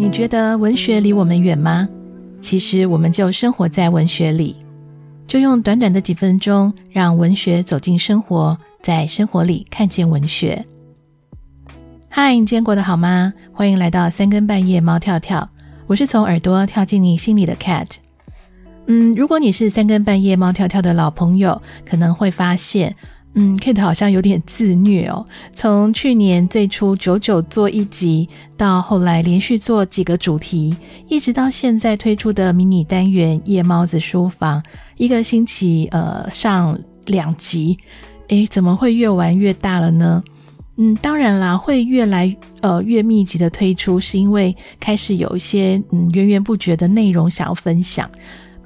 [0.00, 1.88] 你觉得文学离我们远吗？
[2.40, 4.54] 其实我们就生活在文学里，
[5.26, 10.64] 就用短短的几分钟，让文学走进生活，在生活里看见文学。
[12.08, 13.34] 嗨，你今天过得好吗？
[13.52, 15.50] 欢迎来到三更半夜猫跳跳，
[15.88, 17.96] 我是从耳朵跳进你心里的 Cat。
[18.86, 22.94] 嗯，如果你是三更半夜猫跳跳的老朋友，可能会发现。
[23.34, 25.24] 嗯，Kate 好像有点自虐哦。
[25.54, 30.74] 从去年最初久久做一集，到后来连续做几个主题，
[31.06, 34.60] 一直到现在推出的迷你单元《夜猫子书房》，
[34.96, 37.78] 一个星期呃上两集，
[38.28, 40.22] 诶，怎么会越玩越大了呢？
[40.80, 48.08] 嗯，当然啦，会越来呃越密集的推出，是因为开始有一些嗯源源不绝的内容想要分享。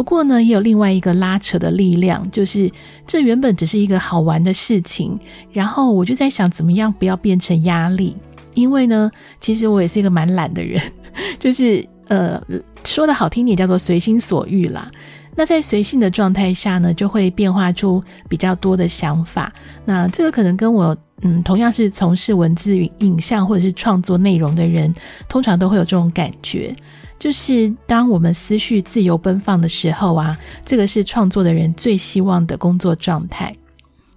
[0.00, 2.72] 不过呢，也有另外一个拉扯的力量，就是
[3.06, 5.20] 这原本只是一个好玩的事情，
[5.52, 8.16] 然后我就在想，怎么样不要变成压力？
[8.54, 9.10] 因为呢，
[9.42, 10.80] 其实我也是一个蛮懒的人，
[11.38, 12.42] 就是呃，
[12.82, 14.90] 说的好听点叫做随心所欲啦。
[15.36, 19.52] 那在随性的状态下呢，就会变化出比较多的想法。
[19.84, 24.90] 那这个可能跟我嗯，同样是从事文字、影像或者是创作内容的人，
[25.28, 26.74] 通常都会有这种感觉。
[27.20, 33.54] 就是当我们思绪自由奔放的时候啊，这个是创作的人最希望的工作状态。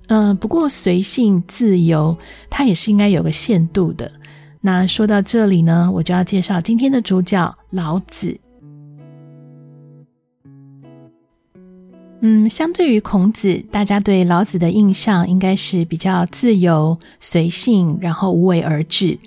[0.07, 2.17] 嗯、不过随性自由，
[2.49, 4.09] 它也是应该有个限度的。
[4.61, 8.39] 那说到这里呢，我就要介绍今天的主角老子。
[12.21, 19.19] 嗯，相对于孔子，大家对老子的印象应该是比较自由、随性，然后无为而治。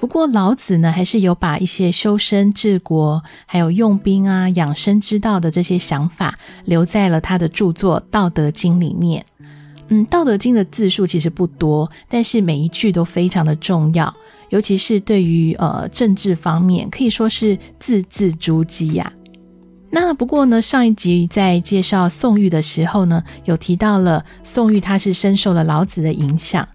[0.00, 9.22] 不过老子呢，还是有把一些修身治国，还有用兵啊、养生之道的这些想法留在了他的著作《道德经》里面。
[9.88, 14.12] 嗯，《道德经》的字数其实不多，但是每一句都非常的重要，
[14.48, 19.12] 尤其是对于呃政治方面，可以说是字字珠玑呀。
[19.90, 26.66] 那不过呢，上一集在介绍宋玉的时候呢，有提到了宋玉他是深受了老子的影响。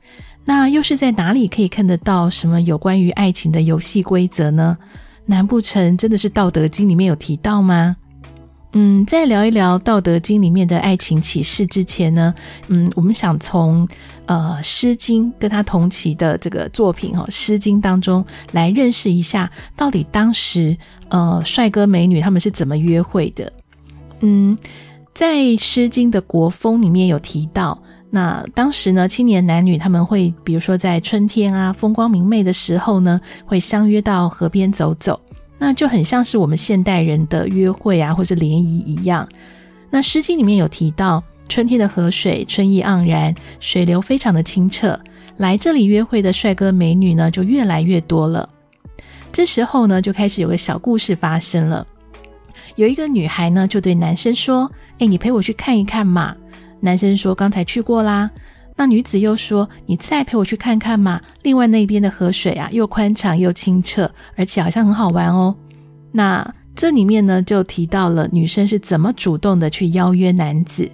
[0.47, 4.78] 那又是在哪里可以看得到什么有关于爱情的游戏规则呢？
[5.25, 7.97] 难不成真的是《道德经》里面有提到吗？
[8.73, 12.31] 嗯，在聊一聊《道德经》里面的爱情启示之前呢，
[12.67, 13.88] 嗯，我们想从
[14.28, 20.77] 呃《诗经》跟他同期的这个作品哦，《诗经》当中来认识一下，到底当时
[21.09, 23.51] 呃帅哥美女他们是怎么约会的？
[24.19, 24.56] 嗯，
[25.12, 27.81] 在《诗经》的国风里面有提到。
[28.15, 35.19] 那当时呢，青年男女他们会，比如说在春天啊，风光明媚的时候呢，会相约到河边走走，
[35.59, 39.27] 那就很像是我们现代人的约会啊，或是联谊一样。
[39.89, 44.97] 那《诗经》里面有提到，春天的河水春意盎然，水流非常的清澈，
[45.35, 48.47] 来这里约会的帅哥美女呢就越来越多了。
[49.33, 51.85] 这时候呢，就开始有个小故事发生了。
[52.77, 56.33] 有一个女孩呢，就对男生说：“哎，你陪我去看一看嘛。”
[56.85, 58.31] 男生说：“刚才去过啦。”
[58.78, 61.19] 那女子又说：“你再陪我去看看嘛。
[61.41, 65.56] 另外那边的河水啊，又宽敞又清澈，而且好像很好玩哦。”
[66.13, 70.90] 那这里面呢，就提到了女生是怎么主动的去邀约男子，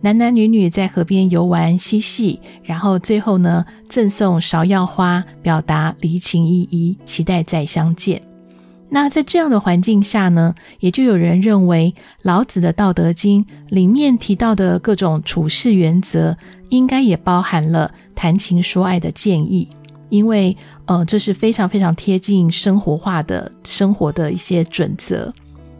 [0.00, 8.31] 男男女女在河边游玩嬉戏，然后最后呢，赠送芍药花，表达离情依依，期待再相见。
[8.94, 16.36] 那在这样的环境下呢，也就有人认为老子的《道德经》里面提到的各种处事原则，
[16.68, 19.66] 应该也包含了谈情说爱的建议，
[20.10, 20.54] 因为
[20.84, 25.32] 呃，这是非常非常贴近生活化的生活的一些准则。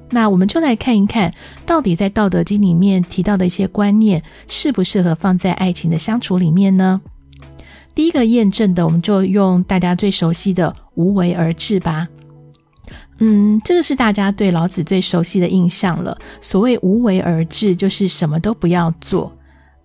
[0.09, 1.35] 那我们就来看一看，
[1.67, 7.03] 到底在《道德经》里面提到的一些观念，适不适合放在爱情的相处里面呢？
[7.95, 12.09] 第一个验证的，我们就用大家最熟悉的“无为而治”吧。
[13.25, 16.19] 嗯，这个是大家对老子最熟悉的印象了。
[16.41, 19.33] 所谓无为而治，就是什么都不要做。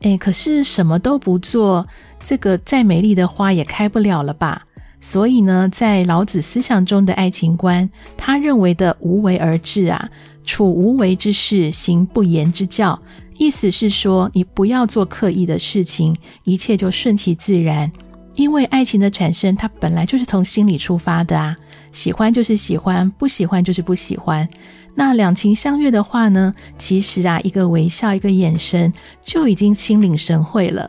[0.01, 1.87] 诶，可是什么都不做，
[2.19, 4.63] 这个再美丽的花也开不了了吧？
[4.99, 10.09] 所以呢，在老子思想中的爱情观，他认为的无为而治啊，
[10.43, 12.99] 处无为之事，行不言之教。
[13.37, 17.91] 意思是说，你不要做刻意的事情，一切就顺其自然。
[18.33, 21.55] 因为爱情的产生，它本来就是从心里出发的啊。
[21.97, 24.47] 喜欢就是喜欢，不喜欢就是不喜欢。
[24.93, 28.93] 那两情相悦的话呢，其实啊，一个微笑，一个眼神，
[29.25, 30.87] 就已经心领神会了。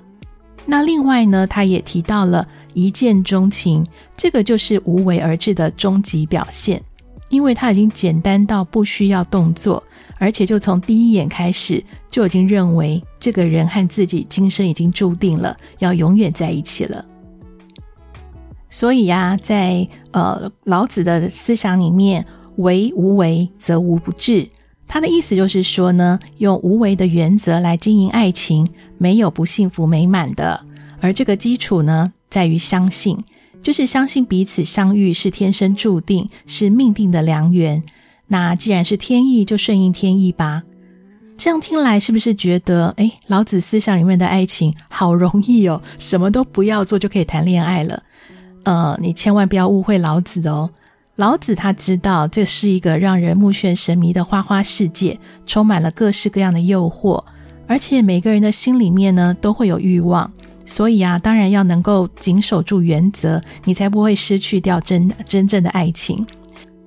[0.67, 3.87] 那另外呢，他也提到了一见钟情，
[4.19, 6.83] 这个就是无为而治的终极表现，
[7.31, 9.83] 因为他已经简单到不需要动作，
[10.19, 17.03] 而且就从第一眼开始就已经认为这个人和自己今生已经注定了要永远在一起了。
[18.71, 22.25] 所以呀、在呃老子的思想里面，
[22.57, 24.49] 为无为则无不治。
[24.87, 30.65] 他的意思就是说呢，用无为的原则来经营爱情，没有不幸福美满的。
[31.01, 33.19] 而这个基础呢，在于相信，
[33.61, 37.83] 就是相信彼此相遇是天生注定，是命定的良缘。
[38.29, 40.63] 那既然是天意，就顺应天意吧。
[41.37, 48.03] 这样听来，是不是觉得，诶，老子思想里面的爱情好容易哦，什么都不要做就可以谈恋爱了？
[48.69, 50.69] 呃，你千万不要误会老子哦。
[51.17, 57.25] 老子他知道这是一个让人目眩神迷的花花世界，充满了各式各样的诱惑，
[57.67, 60.31] 而且每个人的心里面呢都会有欲望，
[60.67, 66.27] 所以啊，当然要能够谨守住原则，你才不会失去掉真真正的爱情。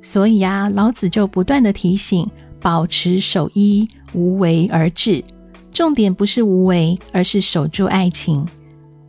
[0.04, 2.30] 所以啊，老子就不断的提醒：
[2.62, 5.24] 保持守一，无为而治。
[5.74, 8.45] 重点不是无为，而是守住爱情。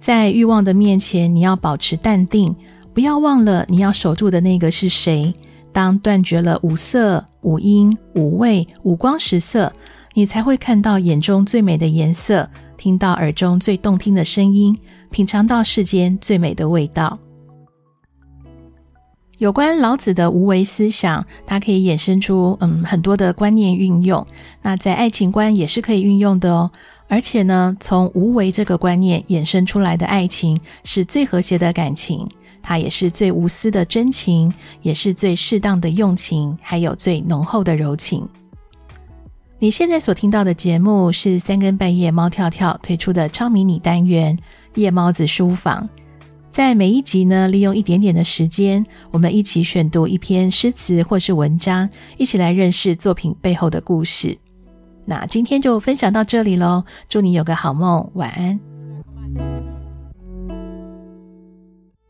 [0.03, 2.57] 在欲望的面前，你要保持淡定。
[2.93, 5.33] 不要忘了，你要守住的那个是谁？
[5.73, 9.73] 当断绝了五色、五音、五味、五光十色，
[10.15, 14.77] 你才会看到眼中最美的颜色，听到耳中最动听的声音，
[15.13, 17.17] 品尝到世间最美的味道。
[19.39, 24.27] 有关老子的无为思想，它可以衍生出嗯很多的观念运用。
[24.63, 26.73] 那在爱情观也是可以运用的哦。
[27.13, 32.27] 而且呢，从无为这个观念衍生出来的爱情，是最和谐的感情。
[32.63, 34.51] 它也是最无私的真情，
[34.81, 38.27] 也是最适当的用情，还有最浓厚的柔情。
[39.59, 44.35] 你现在所听到的节目是三更半夜猫跳跳推出的超迷你单元
[44.81, 45.87] 《夜猫子书房》。
[46.51, 54.39] 在每一集呢，利用一点点的时间，我们一起选读一篇诗词或是文章，一起来认识作品背后的故事。
[55.05, 58.72] 那今天就分享到这里喽，祝你有个好梦，晚安。